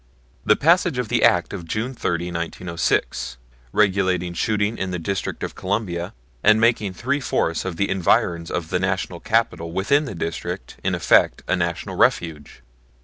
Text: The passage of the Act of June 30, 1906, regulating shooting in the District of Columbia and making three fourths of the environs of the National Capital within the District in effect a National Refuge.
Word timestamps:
The 0.43 0.55
passage 0.55 0.97
of 0.97 1.09
the 1.09 1.23
Act 1.23 1.53
of 1.53 1.63
June 1.67 1.93
30, 1.93 2.31
1906, 2.31 3.37
regulating 3.71 4.33
shooting 4.33 4.75
in 4.75 4.89
the 4.89 4.97
District 4.97 5.43
of 5.43 5.53
Columbia 5.53 6.15
and 6.43 6.59
making 6.59 6.93
three 6.93 7.19
fourths 7.19 7.65
of 7.65 7.75
the 7.75 7.87
environs 7.87 8.49
of 8.49 8.69
the 8.71 8.79
National 8.79 9.19
Capital 9.19 9.71
within 9.71 10.05
the 10.05 10.15
District 10.15 10.75
in 10.83 10.95
effect 10.95 11.43
a 11.47 11.55
National 11.55 11.95
Refuge. 11.97 12.63